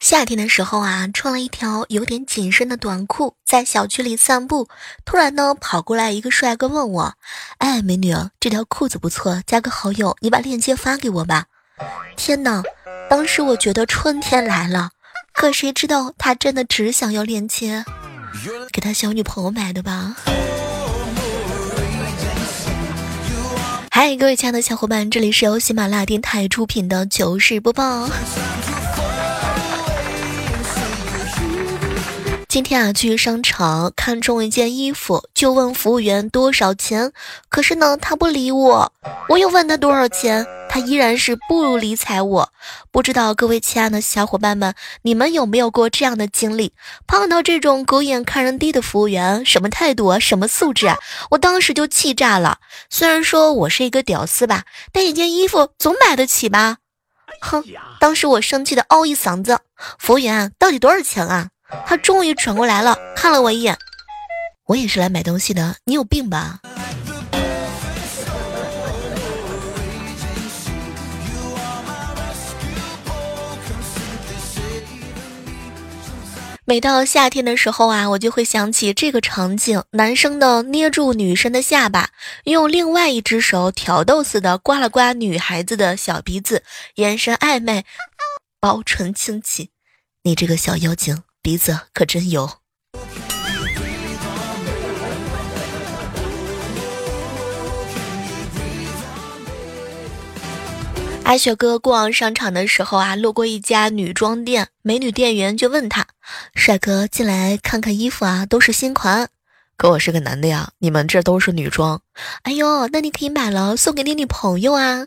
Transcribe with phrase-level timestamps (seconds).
[0.00, 4.68] 夏天的时候啊，穿了一条有点紧身的短裤，在小区里散步。
[5.04, 7.14] 突然呢，跑过来一个帅哥问我
[7.58, 11.46] ：“哎，美女，这条裤子不错，加个好友，你把链接发给我吧。”
[12.16, 12.62] 天哪！
[13.08, 14.90] 当时我觉得春天来了，
[15.32, 17.84] 可谁知道他真的只想要链接，
[18.72, 20.16] 给他小女朋友买的吧？
[23.90, 28.08] 嗨，各位亲爱的小伙伴，这里是由喜马拉雅电台出品的糗事播报。
[32.52, 37.10] 今天啊，去商场看中一件衣服，就问服务员多少钱。
[37.48, 38.92] 可是呢，他不理我。
[39.30, 42.52] 我又问他多少钱，他依然是不理睬我。
[42.90, 46.74] 不知道各位亲爱的小伙伴们，你们有没有过这样的经历？
[47.06, 50.98] 碰到这种狗眼看人低的服务员，什么态度啊，什么素质啊？
[51.30, 52.58] 我当时就气炸了。
[52.90, 56.76] 虽然说我是一个屌丝吧，但一件衣服总买得起吧？
[57.40, 57.64] 哼！
[57.98, 59.60] 当时我生气的嗷一嗓子
[59.98, 61.48] ：“服务员，到底多少钱啊？”
[61.86, 63.76] 他终于转过来了，看了我一眼。
[64.66, 66.60] 我也是来买东西的，你有病吧？
[76.64, 82.10] 每到夏天的时候啊，我就会想起这个场景：男生的捏住女生的下巴，
[82.44, 86.62] 用另外一只手挑逗似的刮了刮女孩子的小鼻子，
[86.94, 87.84] 眼神暧昧，
[88.60, 89.70] 薄唇轻启。
[90.22, 91.24] 你这个小妖精！
[91.42, 92.48] 鼻子可真油。
[101.24, 106.06] 阿雪哥逛商场的时候啊，路过一家女装店，美女店员就问他
[106.54, 109.28] ：“帅哥，进来看看衣服啊，都是新款。”
[109.76, 112.00] 可我是个男的呀，你们这都是女装。
[112.42, 115.06] 哎呦，那你可以买了送给你女朋友啊。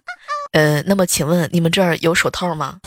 [0.52, 2.80] 呃，那么请问你们这儿有手套吗？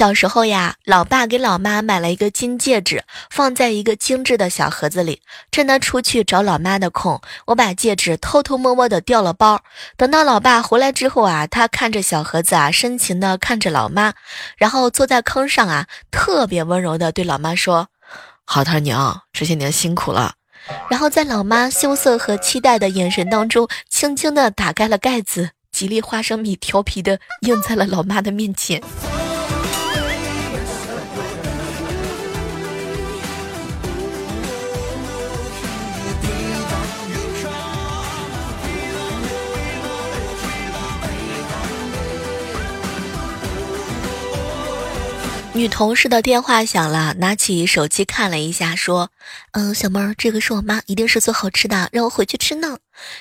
[0.00, 5.20] 小时候呀，老爸给老妈买了一个金戒指，放在一个精致的小盒子里。
[5.52, 9.60] 趁他出去找老妈的空，我把戒指偷偷摸摸的掉了包。
[9.98, 14.14] 等到老爸回来之后啊，他看着小盒子啊，深情的看着老妈，
[14.56, 17.88] 然后坐在坑上啊，特别温柔的对老妈说
[18.46, 20.32] ：“好他娘，这些年辛苦了。”
[20.88, 28.82] 然后在老妈羞涩和期待的眼神当中，轻轻的打开了盖子，吉利花生米调皮的映在了老妈的面前。
[45.52, 49.10] 女同事的电话响了，拿起手机看了一下，说
[49.50, 52.78] ：“嗯，小妹儿，这个是我妈，一定是做好吃的，让我回去吃呢。”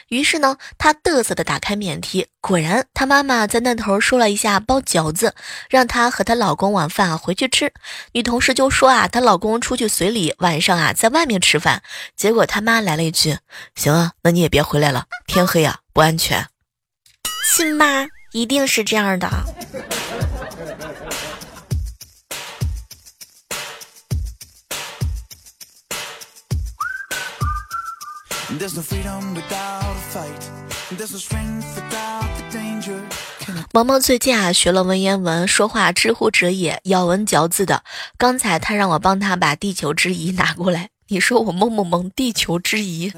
[0.09, 5.33] 于是呢，她嘚瑟的打开免提，果然她妈妈在那头说了一下包饺子，
[5.71, 7.73] 让她和她老公晚饭回去吃。
[8.11, 11.81] 女同事就说啊，她老公出去随礼，晚上啊在外面吃饭。
[12.15, 13.39] 结果他妈来了一句
[13.73, 16.45] ：“行啊，那你也别回来了，天黑啊不安全。”
[17.57, 19.27] 亲妈一定是这样的。
[33.71, 37.83] 毛毛最近啊学了文言文，说话知乎者也，咬文嚼字的。
[38.17, 43.13] 刚才他让我帮他把地球之仪拿过来，你说我萌萌萌，地球之谊。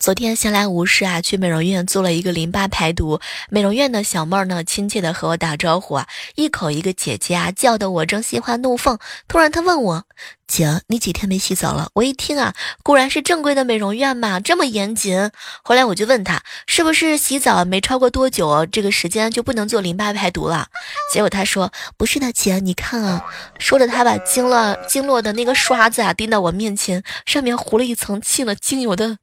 [0.00, 3.20] 昨天闲来无事啊，去美容院做了一个淋巴排毒。
[3.50, 8.98] 美容院的小妹儿呢，亲切的和我打招呼啊，一口一个姐姐啊，叫的我正心花怒放。
[9.28, 10.04] 突然她问我
[10.48, 15.30] ：“姐，你几天没洗澡了？”我一听啊，果然是正规的美容院嘛，这么严谨。
[15.62, 20.68] 后来我就问她，是不是洗澡没超过多久，这个时间就不能做淋巴排毒了？
[21.12, 23.24] 结果她说：“不是的，姐，你看啊。”
[23.60, 29.18] 说着，她把经络经络的那个刷子啊递到我面前，上面糊了一层浸了精油的。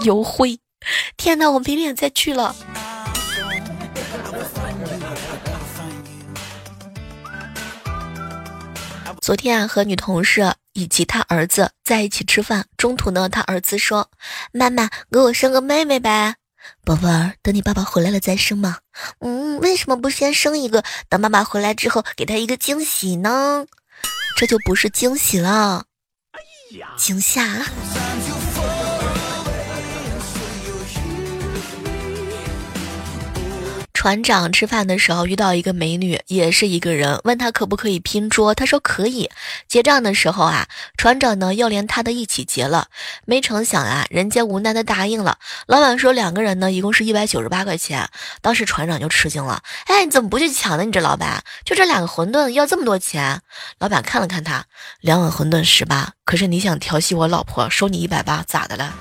[0.02, 0.58] 油灰，
[1.16, 2.54] 天哪，我没脸再去了。
[9.20, 14.10] 昨天啊，和女同事以及他儿子在一起吃饭，中途呢，他儿子说
[14.52, 16.34] ：“妈妈，给我生个妹妹呗。”
[16.84, 18.78] 宝贝儿，等你爸爸回来了再生嘛。
[19.20, 23.64] 嗯，为什么不先生一个，等爸爸回来之后给他一个惊喜呢？
[24.36, 25.84] 这就不是惊喜了，
[26.32, 26.40] 哎
[26.98, 27.64] 惊吓。
[34.04, 39.30] 船长吃饭的时候遇到一个美女，也是一个人，问他可不可以拼桌，他说可以。
[39.66, 40.68] 结账的时候啊，
[40.98, 42.88] 船长呢要连他的一起结了，
[43.24, 45.38] 没成想啊，人家无奈的答应了。
[45.66, 48.06] 老板说两个人呢一共是一百九十八块钱，
[48.42, 50.84] 当时船长就吃惊了，哎，你怎么不去抢呢？
[50.84, 53.40] 你这老板就这两个馄饨要这么多钱？
[53.78, 54.66] 老板看了看他，
[55.00, 58.92] 两碗馄饨十八，可是你想调戏我老婆，收你一百八，咋的了？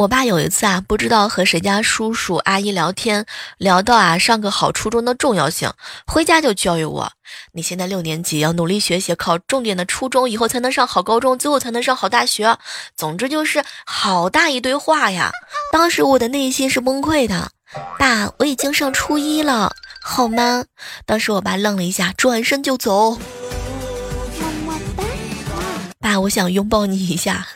[0.00, 3.26] 我爸有一次啊，不知道和谁家叔叔阿姨聊天，
[3.58, 5.70] 聊到啊上个好初中的重要性，
[6.06, 7.12] 回家就教育我：
[7.52, 12.56] 你现在六年级要努力学习，考重点的初中，以后才能上好高中，最后才能上好大学。
[12.96, 15.32] 总之就是好大一堆话呀。
[15.70, 17.50] 当时我的内心是崩溃的，
[17.98, 19.70] 爸，我已经上初一了，
[20.00, 20.64] 好吗？
[21.04, 23.18] 当时我爸愣了一下，转身就走。
[25.98, 27.46] 爸，我想拥抱你一下。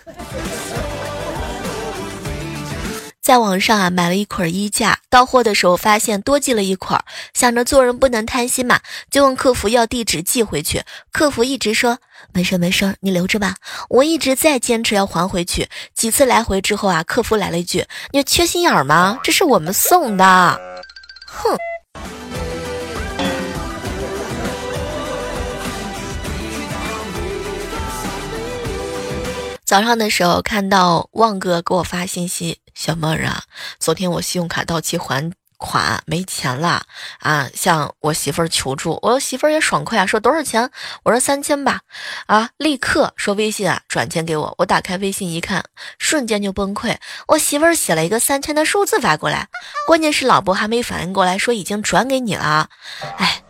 [3.24, 7.00] 在网上啊买了一捆衣架，到货的时候发现多寄了一捆，
[7.32, 8.78] 想着做人不能贪心嘛，
[9.10, 10.82] 就问客服要地址寄回去。
[11.10, 11.96] 客服一直说
[12.34, 13.54] 没事没事，你留着吧。
[13.88, 19.18] 我一直在坚持要还回去，几次来回之后啊，客服来了一句：“你缺心眼吗？
[19.24, 20.60] 这是我们送的。”
[21.24, 21.56] 哼。
[29.64, 32.58] 早上的时候看到旺哥给我发信息。
[32.74, 33.44] 小妹儿啊，
[33.78, 36.84] 昨天我信用卡到期还款没钱了
[37.20, 38.98] 啊，向我媳妇儿求助。
[39.00, 40.70] 我媳妇儿也爽快啊，说多少钱？
[41.04, 41.80] 我说三千吧。
[42.26, 44.54] 啊，立刻说微信啊转钱给我。
[44.58, 45.64] 我打开微信一看，
[45.98, 46.96] 瞬间就崩溃。
[47.28, 49.48] 我媳妇儿写了一个三千的数字发过来，
[49.86, 52.68] 关键是老婆还没反应过来，说已经转给你了。
[53.16, 53.42] 哎，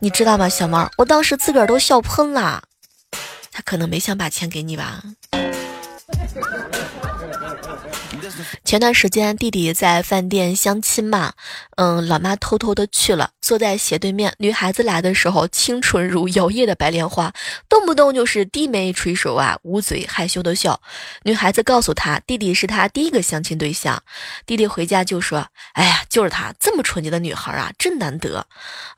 [0.00, 0.90] 你知道吗，小妹儿？
[0.98, 2.62] 我当时自个儿都笑喷了。
[3.50, 5.02] 他可能没想把钱给你吧。
[8.66, 11.34] 前段时间弟弟在饭店相亲嘛，
[11.76, 14.34] 嗯，老妈偷偷的去了，坐在斜对面。
[14.38, 17.32] 女孩子来的时候，清纯如摇曳的白莲花，
[17.68, 20.80] 动不动就是低眉垂首啊，捂嘴害羞的笑。
[21.22, 24.02] 女孩子告诉他，弟弟是他第一个相亲对象。
[24.44, 28.44] 弟弟回家就说：“哎呀，就是她，这么纯洁的女孩啊，真难得。”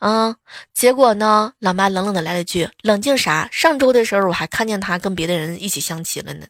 [0.00, 0.34] 嗯，
[0.72, 3.46] 结果呢，老妈冷冷的来了句：“冷静啥？
[3.52, 6.46] 上周的时候我还看见她跟别的人一起相亲了呢。”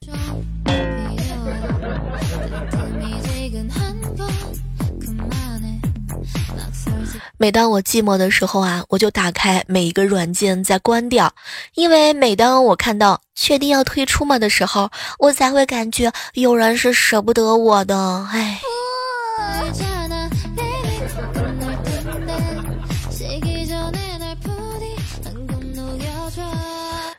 [7.41, 11.33] 每当我寂寞的时候啊，我就打开每一个软件再关掉，
[11.75, 14.91] 因为每当我看到确定要退出嘛的时候，
[15.21, 18.61] 我才会感觉有人是舍不得我的，唉。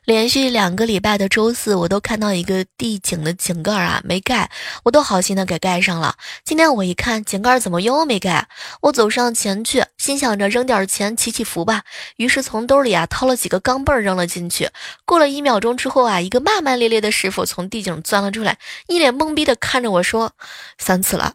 [0.10, 4.50] 连续两个礼拜的周四，我都看到一个地井的井盖啊没盖，
[4.84, 6.16] 我都好心的给盖上了。
[6.44, 8.48] 今天我一看井盖怎么又没盖，
[8.82, 11.84] 我走上前去，心想着扔点钱祈祈福吧。
[12.16, 14.72] 于是从兜里啊掏了几个钢镚扔了进去。
[15.06, 18.58] 过了一秒钟之后啊，一个骂骂咧咧的师傅从地井钻了出来，
[18.88, 20.32] 一脸懵逼的看着我说
[20.80, 21.34] ：“三次了，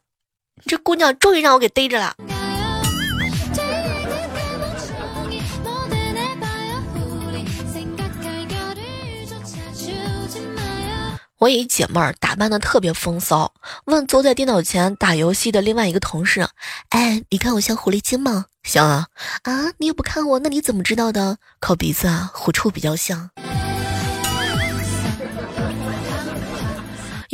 [0.67, 2.17] 这姑娘终于让我给逮着了。”
[11.45, 13.53] 我一姐妹儿打扮的特别风骚，
[13.85, 16.49] 问坐在电脑前打游戏的另外一个同事
[16.89, 19.09] ：“哎，你看我像狐狸精吗？”“像啊。
[19.45, 23.29] ”“啊，你又不看我，那你怎么知道的？”“靠鼻子啊，狐臭比较像。”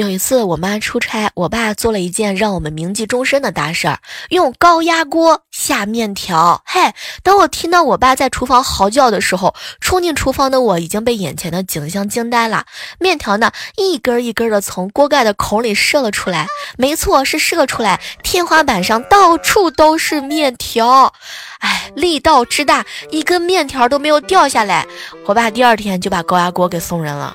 [0.00, 3.98] 有一次，我妈出差，我爸做了一件让我们铭记终身的大事儿，
[4.30, 6.62] 用高压锅下面条。
[6.64, 12.64] 嘿，当我听到我爸在厨房嚎叫的时候，冲进厨房的我已经被眼前的景象惊呆了。
[12.98, 16.46] 面条呢，一根一根的从锅盖的孔里射了出来，
[16.78, 21.12] 没错，是射出来，天花板上到处都是面条。
[21.58, 24.86] 哎，力道之大，一根面条都没有掉下来。
[25.26, 27.34] 我爸第二天就把高压锅给送人了。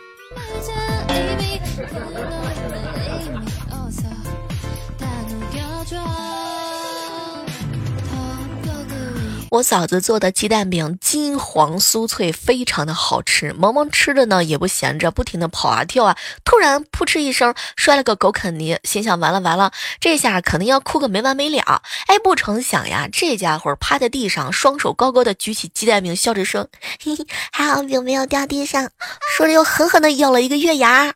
[9.55, 13.53] 我嫂子做的鸡蛋饼金黄酥脆，非常的好吃。
[13.53, 19.71] 萌萌吃着呢也不闲着，不停的跑啊跳啊，突然扑哧一声摔了个狗啃泥，心想完了完了，
[20.01, 21.81] 这下肯定要哭个没完没了。
[22.07, 26.67] 哎，不成想呀，这家伙趴在地上，双手高高的举起鸡蛋饼，笑着说
[27.01, 28.89] ：“嘿嘿，还好饼没有掉地上。”
[29.37, 31.13] 说着又狠狠的咬了一个月牙。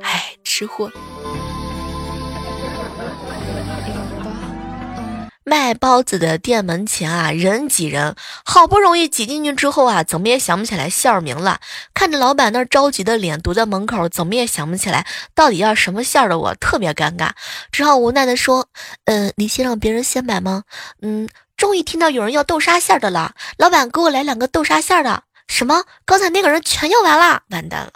[0.00, 0.90] 哎，吃货。
[5.52, 11.60] 卖包子的店门前啊，人挤人，好不容易挤进去之后啊，怎么也想不起来馅儿名了。
[11.92, 17.32] 看着老板那着急的脸，堵在门口，怎么也想不起来到底要什么馅儿的，我特别尴尬，
[17.70, 18.66] 只好无奈的说
[19.04, 20.62] ：“嗯，你先让别人先买吗？”
[21.02, 25.24] 嗯，终于听到有人要豆沙馅的了，老板给我来两个豆沙馅的。
[25.48, 25.84] 什么？
[26.06, 27.92] 刚才那个人全要完了，完蛋了。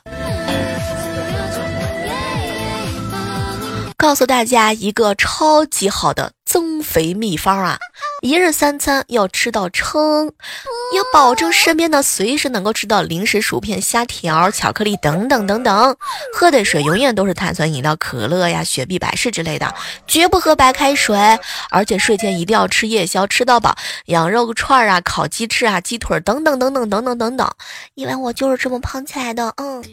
[3.96, 7.78] 告诉大家一个超级好的增肥秘方啊！
[8.22, 10.32] 一日三餐要吃到撑，
[10.94, 15.94] 要保证身边的随时能够吃到零食、薯片、虾条、巧克力等等等等。
[16.32, 19.75] 喝的水永远都是碳酸饮料、可乐呀、雪碧、百事之类的，
[20.06, 21.38] 绝不喝白开水。
[21.68, 27.46] 而且睡前一定要吃夜宵，吃到饱，羊肉串啊、烤鸡翅啊、鸡腿等等等等等等等等。
[27.96, 29.84] 因为我就是这么胖起来的，嗯。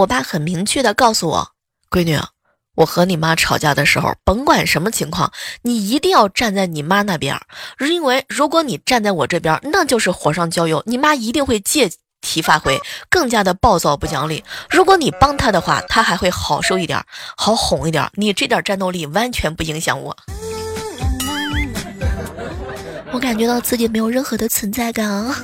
[0.00, 1.50] 我爸很明确的告诉我，
[1.90, 2.18] 闺女，
[2.74, 5.30] 我和你妈吵架的时候，甭管什么情况，
[5.60, 7.38] 你一定要站在你妈那边，
[7.80, 11.90] 因为如果你站在我这边，那就是火上浇油，你妈一定会借
[12.22, 12.80] 题发挥，
[13.10, 14.42] 更加的暴躁不讲理。
[14.70, 17.04] 如果你帮她的话，她还会好受一点，
[17.36, 18.10] 好哄一点。
[18.14, 20.16] 你这点战斗力完全不影响我，
[23.12, 25.36] 我感觉到自己没有任何的存在感啊。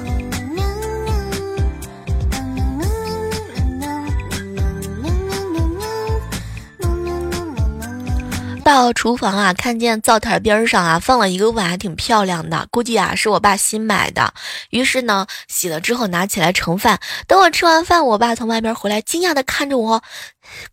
[8.67, 14.35] 到厨房啊，看见灶台边上啊放了一个碗，还挺漂亮的，估计啊是我爸新买的。
[14.71, 16.99] 于是呢，洗了之后拿起来盛饭。
[17.29, 20.03] 等我吃完饭，我爸从外边回来，惊讶的看着我：“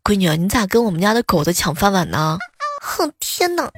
[0.04, 2.40] 闺女，你咋跟我们家的狗子抢饭碗呢？”
[2.82, 3.70] 哼，天哪！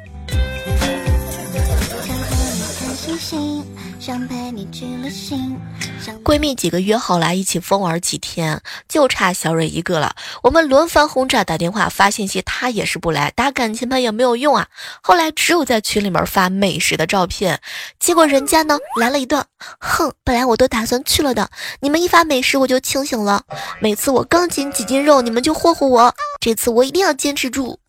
[6.24, 10.16] 闺蜜几个约好来一起疯玩几天，就差小蕊一个了。
[10.44, 13.32] 我们轮番轰炸，打电话发信息，她也是不来。
[13.36, 14.68] 打感情牌也没有用啊。
[15.02, 17.60] 后来只有在群里面发美食的照片，
[18.00, 19.48] 结果人家呢来了一段：
[19.80, 23.44] 哼，本来我都打算去了的，你们一发美食我就清醒了。
[23.80, 27.80] 每次我刚减几斤肉，你们就霍霍我，这次我一定要坚持住。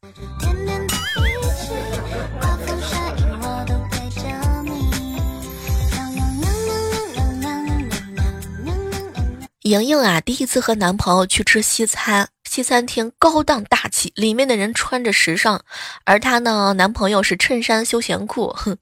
[9.67, 12.29] 莹莹啊，第一次和男朋友去吃西餐。
[12.57, 15.61] 西餐厅高档大气，里面的人穿着时尚，
[16.05, 18.51] 而她呢，男朋友是衬衫休闲裤。
[18.57, 18.79] 哼，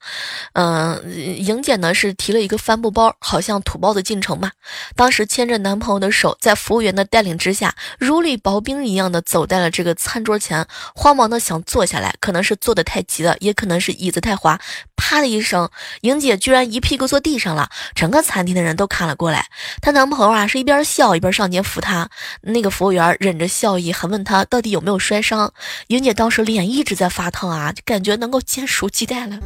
[0.53, 1.03] 嗯，
[1.45, 4.53] 莹姐呢是提了一个帆布包，好像土包子进城嘛。
[4.95, 10.65] 当时牵着男朋友的手，在服务员的带领之下，如履薄冰一样的走在了这个餐桌前，
[10.95, 14.61] 慌忙的想坐下来，可能是坐的太急了，也可能是椅子太滑，
[14.95, 15.69] 啪的一声，
[16.03, 17.69] 莹姐居然一屁股坐地上了。
[17.97, 19.49] 整个餐厅的人都看了过来，
[19.83, 22.09] 她男朋友啊是一边笑一边上前扶她，
[22.43, 23.64] 那个服务员忍着笑。
[23.65, 25.51] 笑意还问他到底有没有摔伤，
[25.87, 29.39] 莹姐当时脸一直在发烫啊，就感觉能够煎熟鸡蛋了。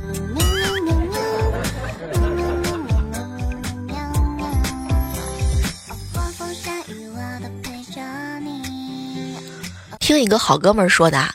[10.00, 11.34] 听一个好哥们说的。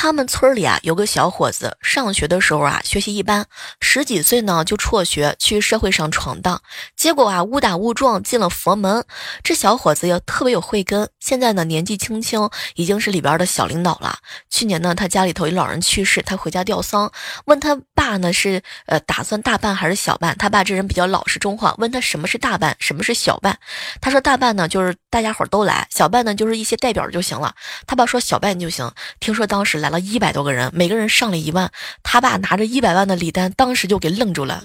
[0.00, 3.46] 他们村里啊有个小伙子，上学的时候啊学习一般，
[3.80, 6.62] 十几岁呢就辍学去社会上闯荡，
[6.94, 9.04] 结果啊误打误撞进了佛门。
[9.42, 14.18] 这小伙子也特别有慧根，现在呢年纪轻轻已经是里边的小领导了。
[14.48, 17.10] 去年呢他家里头一老人去世，他回家吊丧，
[17.46, 20.36] 问他爸呢是呃打算大办还是小办？
[20.38, 23.58] 他爸这人比较老实中话，问他什么是大办，什么是小办？
[24.00, 27.52] 他说大办呢就是大家伙都来，小办呢就是一些代表就行了。
[27.84, 28.88] 他爸说小办就行。
[29.18, 29.76] 听说当时。
[29.78, 31.70] 来了一百多个人，每个人上了一万。
[32.02, 34.64] 他爸拿着一百万的礼单，当时就给愣住了。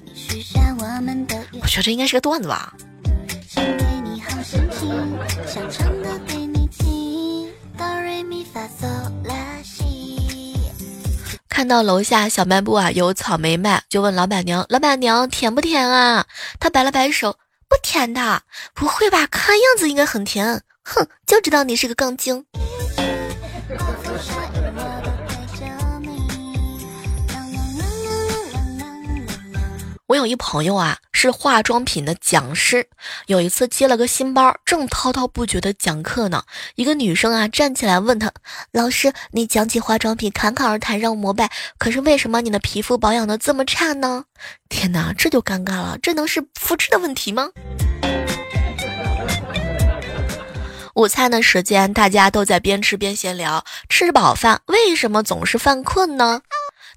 [1.62, 2.74] 我觉得这应该是个段子吧。
[11.50, 16.26] 看到楼下小卖部啊有草莓卖，就问老板娘：“老板娘甜不甜啊？”
[16.60, 17.38] 他摆了摆手
[17.70, 18.42] ：“不甜的。”
[18.74, 19.28] 不会吧？
[19.28, 20.64] 看样子应该很甜。
[20.84, 22.46] 哼，就知道你是个杠精。
[30.08, 32.86] 我有一朋友啊，是化妆品的讲师。
[33.28, 36.44] 有一次接了个新班，正滔滔不绝的讲课呢，
[36.76, 38.30] 一个女生啊站起来问他
[38.72, 41.50] ：“老师，你讲起化妆品侃侃而谈，让我膜拜。
[41.78, 44.26] 可是为什么你的皮肤保养的这么差呢？”
[44.68, 47.50] 天哪，这就尴尬了，这能是肤质的问题吗？
[50.96, 53.64] 午餐的时间，大家都在边吃边闲聊。
[53.88, 56.42] 吃饱饭，为什么总是犯困呢？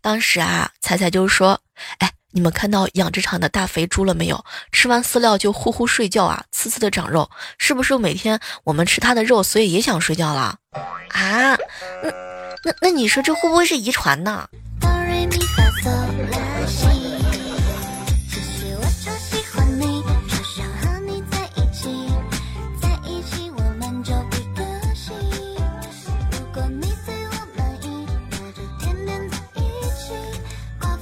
[0.02, 1.60] 当时啊，彩彩就说
[1.98, 4.44] ：“哎。”你们看到养殖场的大肥猪了没有？
[4.70, 10.54] 吃完饲料就呼呼睡觉啊，呲呲的长肉，是不是每天我们吃它的肉，所以也想睡觉了？
[11.12, 11.56] 啊，
[12.02, 12.10] 那
[12.62, 14.46] 那那你说这会不会是遗传呢？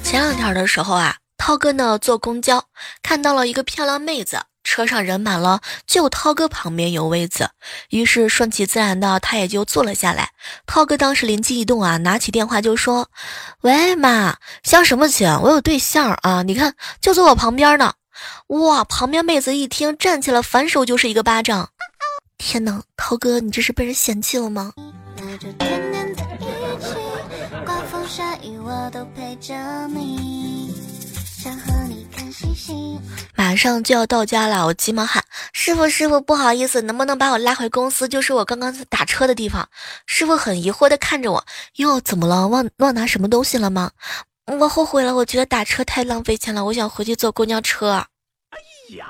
[0.05, 1.14] 前两天的时候啊，
[1.47, 2.65] 涛哥呢坐公交，
[3.03, 7.51] 看到了一个漂亮妹子，车上人满了，就涛哥旁边有位子，
[7.91, 10.31] 于是顺其自然的他也就坐了下来。
[10.65, 13.11] 涛哥当时灵机一动啊，拿起电话就说
[13.61, 15.29] ：“喂妈，相什么亲？
[15.43, 17.93] 我有对象啊，你看就坐我旁边呢。”
[18.49, 21.69] 哇，旁边妹子一听，站起来反手就是一个巴掌。
[22.39, 24.73] 天哪，涛哥你这是被人嫌弃了吗？
[27.67, 29.55] 刮风下雨，我都陪着
[29.89, 30.73] 你
[33.35, 35.23] 马上就要到家了，我急忙喊
[35.53, 38.09] 师傅：“师傅，不好意思，能不能把我拉回公司？
[38.09, 39.69] 就是我刚刚打车的地方。”
[40.07, 41.45] 师傅很疑惑的看着我
[41.77, 42.49] ：“哟，怎么了？
[42.49, 43.91] 忘忘拿什么东西了吗？”
[44.59, 47.93] 我后悔了，我觉得打车太浪费钱了，我想回去坐公交车。
[48.51, 48.59] 哎
[48.97, 49.07] 呀！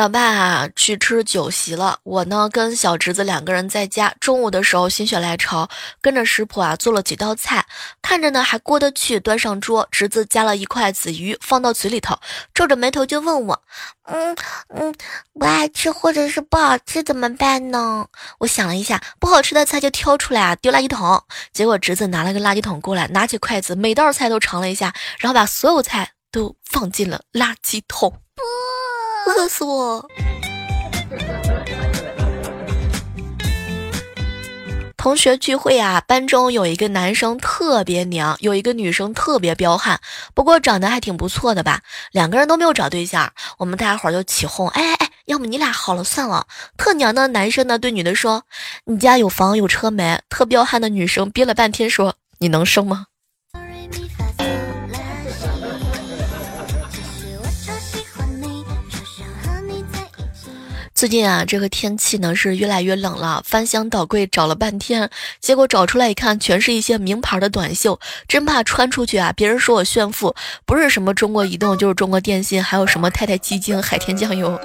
[0.00, 1.98] 老爸啊，去吃酒席了。
[2.04, 4.14] 我呢，跟小侄子两个人在家。
[4.18, 5.68] 中午的时候心血来潮，
[6.00, 7.66] 跟着食谱啊做了几道菜，
[8.00, 9.20] 看着呢还过得去。
[9.20, 12.18] 端上桌，侄子夹了一筷子鱼放到嘴里头，
[12.54, 13.62] 皱着眉头就问我
[14.08, 14.34] ：“嗯
[14.74, 14.94] 嗯，
[15.34, 18.06] 不爱吃或者是不好吃怎么办呢？”
[18.40, 21.22] 我想了一下，不好吃的菜就挑出来啊丢垃圾桶。
[21.52, 28.22] 结果侄子拿了个垃圾桶过来，拿起筷子每道菜都尝了一下，然后把所有菜都放进了垃圾桶。
[29.26, 30.06] 饿死我！
[34.96, 39.98] 同学聚会啊，班中有一个男生特别娘，有一个女生特别彪悍，
[40.34, 41.80] 不过长得还挺不错的吧。
[42.12, 46.46] 两个人都没有找对象，我们大家伙就起哄，哎哎哎，要么你俩好了算了。
[46.76, 48.44] 特娘的男生呢对女的说
[48.84, 53.06] ：“你家有房有车没？”特彪悍的女生憋了半天说：“你能生吗？”
[61.00, 65.08] 最近啊，这个天气呢是越来越冷了，翻箱倒柜找了半天，
[65.40, 67.98] 结果找出来一看，全是一些名牌的短袖，
[68.28, 70.34] 真怕穿出去啊，别人说我炫富，
[70.66, 74.60] 不是什么中国移动，就是中国电信，还有什么太太基金、海天酱油。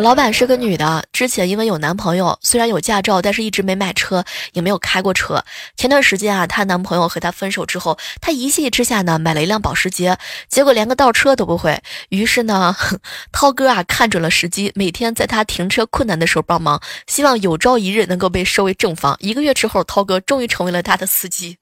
[0.00, 5.44] 老板是个女的，之前因为有男朋友，虽然有驾照，但是一直没买车，也没有开过车。
[5.76, 10.16] 前段时间啊，她男朋友和她分手之后，她一气之下呢，买了一辆保时捷，
[10.48, 11.78] 结果连个倒车都不会。
[12.08, 12.74] 于是呢，
[13.30, 19.14] 涛哥啊，看准了时机，每天在她停车困难的时候帮忙，希望有朝一日能够被收为正房。
[19.20, 21.58] 一个月之后，涛哥终于成为了她的司机。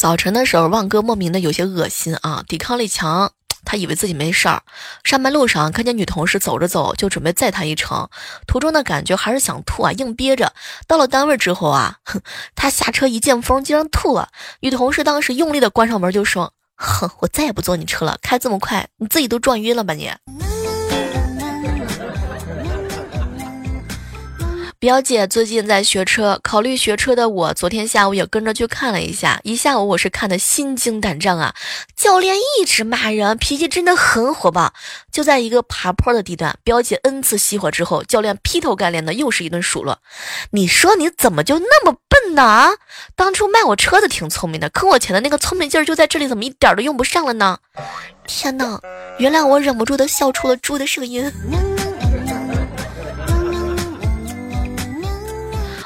[0.00, 3.32] 早晨的时候，旺哥莫名的有些恶心啊，抵抗力强，
[3.66, 4.62] 他以为自己没事儿。
[5.04, 8.08] 上班路上看见女同事走着走，就准备载她一程，
[8.46, 10.54] 途中的感觉还是想吐啊，硬憋着。
[10.86, 12.22] 到了单位之后啊，哼，
[12.54, 14.30] 他下车一见风，竟然吐了。
[14.60, 20.10] 女同事当时用力的关上门，就说：“哼，我再也不坐你车了，开这么快，你自己都撞晕了吧你。”
[24.80, 29.38] 表姐最近在学车，考虑学车的我，昨天下午也跟着去看了一下。
[29.44, 31.54] 一下午我是看的心惊胆战啊！
[31.94, 34.72] 教练一直骂人，脾气真的很火爆。
[35.12, 39.98] 就在一个爬坡的地段，表姐 N 次熄火之后，教练劈头盖脸的又是一顿数落。
[40.52, 42.42] 你说你怎么就那么笨呢？
[42.42, 42.70] 啊，
[43.14, 47.58] 当初卖我车子挺聪明的，坑我钱的那个聪明劲儿就在这里，怎么一点都用不上了呢？
[48.26, 48.80] 天哪！
[49.18, 51.30] 原谅我忍不住的笑出了猪的声音。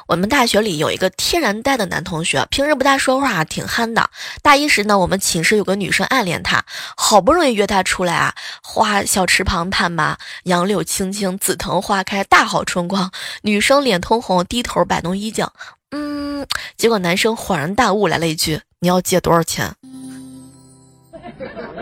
[0.06, 4.10] 我们大学里有一个天然呆的男同学，平时不大说话，挺憨的。
[4.42, 6.64] 大一时呢，我们寝室有个女生暗恋他，
[6.96, 13.10] 好不容易约他出来啊，花小池旁探吧，杨柳青青，紫藤花开，大好春光。
[13.42, 15.52] 女生脸通红，低头摆弄衣角，
[15.90, 19.74] 嗯，结果男生恍然大悟，来了一句：“你要借多少钱？”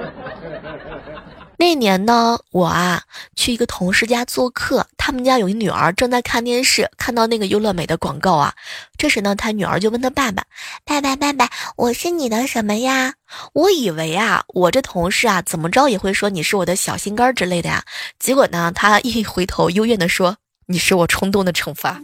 [1.62, 3.05] 那年呢，我啊
[3.37, 8.53] 去一个同事家做客，他们家有一女儿正在看电视，看到那个优乐美的广告啊。
[8.98, 10.42] 这时呢，他女儿就问他爸爸
[10.85, 13.14] ：“爸爸，爸爸，我是你的什么呀？”
[13.55, 17.85] 我以为啊，我这同事啊，怎么着也会说你是我的小心肝之类的呀。
[18.18, 22.03] 结果呢，他一回头，幽怨的说：“你是我冲动的惩罚。”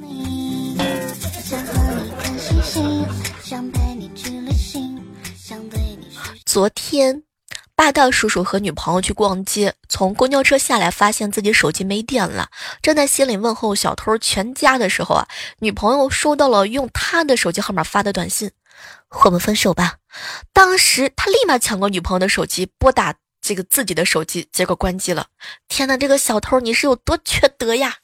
[6.46, 7.24] 昨天。
[7.78, 12.48] 霸道叔叔和女朋友去逛街，从公交车下来，发现自己手机没电了，
[12.82, 15.28] 正在心里问候小偷全家的时候啊，
[15.60, 18.50] 女朋友收到了用他的手机号码发的短信
[19.24, 19.98] ：“我们分手吧。”
[20.52, 25.28] 当时他立马抢过女朋友的手机，拨打这个自己的手机，结果关机了。
[25.68, 27.94] 天哪，这个小偷你是有多缺德呀！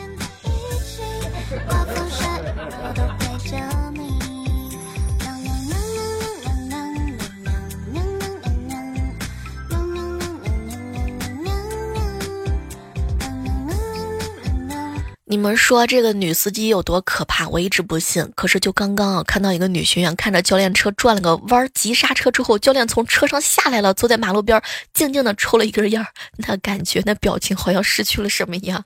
[15.35, 17.49] 你们说这个女司机有多可怕？
[17.49, 18.25] 我一直不信。
[18.37, 28.81] 可是就刚刚啊，看到一个女学员看着教练车转了个弯，急刹车之后，教练从车上下来了，坐在马路边，静静的抽了一根烟，那感觉，那表情好像失去了什么一样。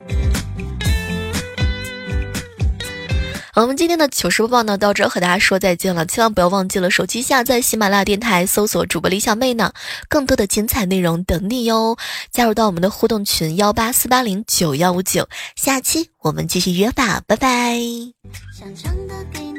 [3.60, 6.06] 我们今天的糗事播报呢，到这和大家说再见了。
[6.06, 9.72] 千万不要忘记了，手机下载喜马拉雅电台，搜索主播李小妹呢，
[10.08, 11.96] 更多的精彩内容等你哟。
[12.30, 17.80] 加入到我们的互动群幺八四八零九幺五九，下期我们继续约吧，拜拜。
[18.56, 19.57] 想唱的给你